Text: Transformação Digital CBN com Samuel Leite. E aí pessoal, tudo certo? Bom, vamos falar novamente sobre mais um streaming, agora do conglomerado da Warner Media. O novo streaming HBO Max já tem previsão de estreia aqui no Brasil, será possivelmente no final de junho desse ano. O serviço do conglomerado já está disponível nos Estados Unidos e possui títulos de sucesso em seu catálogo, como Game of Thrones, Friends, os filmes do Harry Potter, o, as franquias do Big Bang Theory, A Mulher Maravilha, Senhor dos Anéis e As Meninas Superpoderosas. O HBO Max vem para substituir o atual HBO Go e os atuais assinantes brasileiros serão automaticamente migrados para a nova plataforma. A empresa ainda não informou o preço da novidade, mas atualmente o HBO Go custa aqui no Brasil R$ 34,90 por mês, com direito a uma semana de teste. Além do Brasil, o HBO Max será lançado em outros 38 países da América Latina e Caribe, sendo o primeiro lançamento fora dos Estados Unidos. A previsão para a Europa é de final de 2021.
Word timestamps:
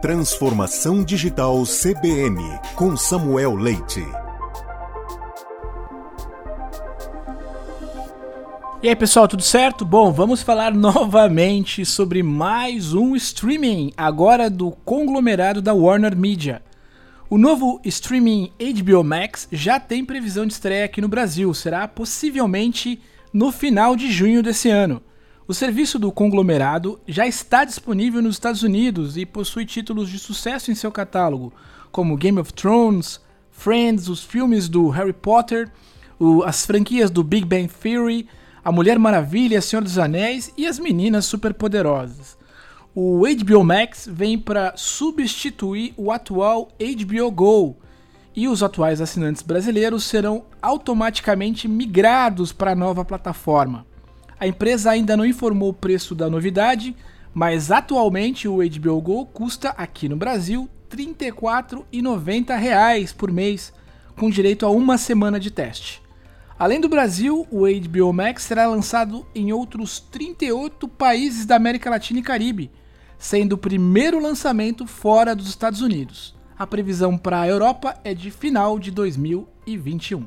Transformação 0.00 1.02
Digital 1.02 1.62
CBN 1.64 2.38
com 2.74 2.94
Samuel 2.94 3.54
Leite. 3.54 4.06
E 8.82 8.88
aí 8.90 8.94
pessoal, 8.94 9.26
tudo 9.26 9.42
certo? 9.42 9.86
Bom, 9.86 10.12
vamos 10.12 10.42
falar 10.42 10.72
novamente 10.76 11.86
sobre 11.86 12.22
mais 12.22 12.92
um 12.92 13.16
streaming, 13.16 13.90
agora 13.96 14.50
do 14.50 14.70
conglomerado 14.84 15.62
da 15.62 15.72
Warner 15.72 16.14
Media. 16.14 16.62
O 17.30 17.38
novo 17.38 17.80
streaming 17.82 18.52
HBO 18.60 19.02
Max 19.02 19.48
já 19.50 19.80
tem 19.80 20.04
previsão 20.04 20.44
de 20.44 20.52
estreia 20.52 20.84
aqui 20.84 21.00
no 21.00 21.08
Brasil, 21.08 21.52
será 21.54 21.88
possivelmente 21.88 23.00
no 23.32 23.50
final 23.50 23.96
de 23.96 24.12
junho 24.12 24.42
desse 24.42 24.68
ano. 24.68 25.02
O 25.48 25.54
serviço 25.54 25.96
do 25.96 26.10
conglomerado 26.10 26.98
já 27.06 27.24
está 27.24 27.64
disponível 27.64 28.20
nos 28.20 28.34
Estados 28.34 28.64
Unidos 28.64 29.16
e 29.16 29.24
possui 29.24 29.64
títulos 29.64 30.10
de 30.10 30.18
sucesso 30.18 30.72
em 30.72 30.74
seu 30.74 30.90
catálogo, 30.90 31.52
como 31.92 32.16
Game 32.16 32.40
of 32.40 32.52
Thrones, 32.52 33.20
Friends, 33.52 34.08
os 34.08 34.24
filmes 34.24 34.68
do 34.68 34.88
Harry 34.88 35.12
Potter, 35.12 35.70
o, 36.18 36.42
as 36.42 36.66
franquias 36.66 37.10
do 37.10 37.22
Big 37.22 37.46
Bang 37.46 37.68
Theory, 37.68 38.26
A 38.64 38.72
Mulher 38.72 38.98
Maravilha, 38.98 39.60
Senhor 39.60 39.82
dos 39.82 39.98
Anéis 39.98 40.52
e 40.56 40.66
As 40.66 40.80
Meninas 40.80 41.26
Superpoderosas. 41.26 42.36
O 42.92 43.20
HBO 43.20 43.62
Max 43.62 44.08
vem 44.10 44.36
para 44.36 44.76
substituir 44.76 45.94
o 45.96 46.10
atual 46.10 46.72
HBO 46.80 47.30
Go 47.30 47.76
e 48.34 48.48
os 48.48 48.64
atuais 48.64 49.00
assinantes 49.00 49.42
brasileiros 49.42 50.02
serão 50.02 50.46
automaticamente 50.60 51.68
migrados 51.68 52.52
para 52.52 52.72
a 52.72 52.76
nova 52.76 53.04
plataforma. 53.04 53.86
A 54.38 54.46
empresa 54.46 54.90
ainda 54.90 55.16
não 55.16 55.24
informou 55.24 55.70
o 55.70 55.74
preço 55.74 56.14
da 56.14 56.28
novidade, 56.28 56.94
mas 57.32 57.70
atualmente 57.70 58.46
o 58.46 58.58
HBO 58.58 59.00
Go 59.00 59.24
custa 59.26 59.70
aqui 59.70 60.06
no 60.08 60.16
Brasil 60.16 60.68
R$ 60.90 60.96
34,90 60.96 63.14
por 63.14 63.32
mês, 63.32 63.72
com 64.16 64.30
direito 64.30 64.64
a 64.64 64.70
uma 64.70 64.96
semana 64.98 65.40
de 65.40 65.50
teste. 65.50 66.00
Além 66.58 66.80
do 66.80 66.88
Brasil, 66.88 67.46
o 67.50 67.64
HBO 67.66 68.12
Max 68.12 68.44
será 68.44 68.66
lançado 68.66 69.26
em 69.34 69.52
outros 69.52 70.00
38 70.00 70.88
países 70.88 71.44
da 71.44 71.56
América 71.56 71.90
Latina 71.90 72.20
e 72.20 72.22
Caribe, 72.22 72.70
sendo 73.18 73.52
o 73.54 73.58
primeiro 73.58 74.18
lançamento 74.18 74.86
fora 74.86 75.36
dos 75.36 75.48
Estados 75.48 75.82
Unidos. 75.82 76.34
A 76.58 76.66
previsão 76.66 77.18
para 77.18 77.42
a 77.42 77.48
Europa 77.48 78.00
é 78.02 78.14
de 78.14 78.30
final 78.30 78.78
de 78.78 78.90
2021. 78.90 80.26